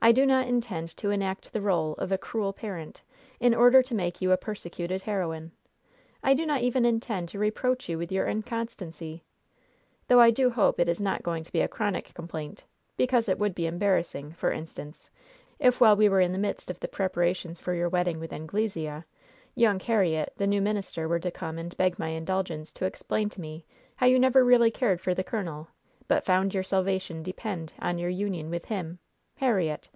I 0.00 0.12
do 0.12 0.24
not 0.24 0.46
intend 0.46 0.96
to 0.98 1.10
enact 1.10 1.52
the 1.52 1.58
rôle 1.58 1.98
of 1.98 2.10
a 2.12 2.16
'cruel 2.16 2.52
parent,' 2.54 3.02
in 3.40 3.52
order 3.54 3.82
to 3.82 3.94
make 3.96 4.22
you 4.22 4.30
a 4.32 4.36
persecuted 4.38 5.02
heroine. 5.02 5.50
I 6.22 6.32
do 6.34 6.46
not 6.46 6.62
even 6.62 6.84
intend 6.86 7.28
to 7.30 7.38
reproach 7.38 7.88
you 7.90 7.98
with 7.98 8.10
your 8.12 8.24
inconstancy! 8.26 9.24
though 10.06 10.20
I 10.20 10.30
do 10.30 10.50
hope 10.50 10.78
it 10.80 10.88
is 10.88 11.00
not 11.00 11.24
going 11.24 11.42
to 11.44 11.52
be 11.52 11.60
a 11.60 11.68
chronic 11.68 12.14
complaint! 12.14 12.62
because 12.96 13.28
it 13.28 13.38
would 13.40 13.54
be 13.56 13.66
embarrassing, 13.66 14.32
for 14.34 14.50
instance, 14.52 15.10
if 15.58 15.78
while 15.80 15.96
we 15.96 16.08
were 16.08 16.20
in 16.22 16.32
the 16.32 16.38
midst 16.38 16.70
of 16.70 16.78
the 16.80 16.88
preparations 16.88 17.60
for 17.60 17.74
your 17.74 17.88
wedding 17.88 18.18
with 18.20 18.32
Anglesea, 18.32 19.02
young 19.56 19.78
Herriott, 19.80 20.32
the 20.38 20.46
new 20.46 20.62
minister, 20.62 21.06
were 21.08 21.20
to 21.20 21.30
come 21.30 21.58
and 21.58 21.76
beg 21.76 21.98
my 21.98 22.10
indulgence 22.10 22.72
to 22.74 22.86
explain 22.86 23.28
to 23.30 23.40
me 23.42 23.66
how 23.96 24.06
you 24.06 24.18
never 24.20 24.42
really 24.44 24.70
cared 24.70 25.00
for 25.02 25.12
the 25.12 25.24
colonel, 25.24 25.68
but 26.06 26.24
found 26.24 26.54
your 26.54 26.62
salvation 26.62 27.22
depend 27.22 27.72
on 27.80 27.98
your 27.98 28.08
union 28.10 28.48
with 28.48 28.66
him 28.66 29.00
Herriott! 29.36 29.88